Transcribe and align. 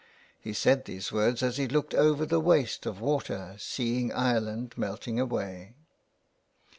He 0.39 0.53
said 0.53 0.85
these 0.85 1.11
words 1.11 1.43
as 1.43 1.57
he 1.57 1.67
looked 1.67 1.93
over 1.93 2.25
the 2.25 2.39
waste 2.39 2.87
of 2.87 2.99
water 3.01 3.55
seeing 3.59 4.11
Ireland 4.11 4.73
melting 4.75 5.19
away. 5.19 5.75